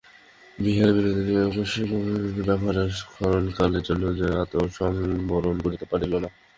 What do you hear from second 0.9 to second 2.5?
বিনোদিনীর এই আকস্মিক অভাবনীয়